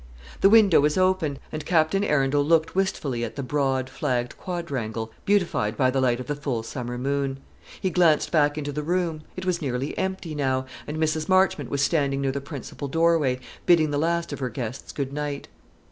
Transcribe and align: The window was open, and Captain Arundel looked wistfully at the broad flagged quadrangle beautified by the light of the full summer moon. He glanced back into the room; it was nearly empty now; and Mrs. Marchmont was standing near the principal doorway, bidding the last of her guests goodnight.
The 0.39 0.49
window 0.49 0.79
was 0.79 0.97
open, 0.97 1.37
and 1.51 1.63
Captain 1.63 2.03
Arundel 2.03 2.43
looked 2.43 2.73
wistfully 2.73 3.23
at 3.23 3.35
the 3.35 3.43
broad 3.43 3.87
flagged 3.87 4.35
quadrangle 4.35 5.11
beautified 5.25 5.77
by 5.77 5.91
the 5.91 6.01
light 6.01 6.19
of 6.19 6.25
the 6.25 6.35
full 6.35 6.63
summer 6.63 6.97
moon. 6.97 7.37
He 7.79 7.91
glanced 7.91 8.31
back 8.31 8.57
into 8.57 8.71
the 8.71 8.81
room; 8.81 9.21
it 9.35 9.45
was 9.45 9.61
nearly 9.61 9.95
empty 9.99 10.33
now; 10.33 10.65
and 10.87 10.97
Mrs. 10.97 11.29
Marchmont 11.29 11.69
was 11.69 11.83
standing 11.83 12.19
near 12.19 12.31
the 12.31 12.41
principal 12.41 12.87
doorway, 12.87 13.39
bidding 13.67 13.91
the 13.91 13.99
last 13.99 14.33
of 14.33 14.39
her 14.39 14.49
guests 14.49 14.91
goodnight. 14.91 15.47